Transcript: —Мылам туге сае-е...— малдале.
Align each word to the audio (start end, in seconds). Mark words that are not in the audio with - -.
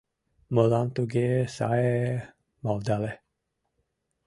—Мылам 0.55 0.87
туге 0.95 1.27
сае-е...— 1.55 2.13
малдале. 2.63 3.11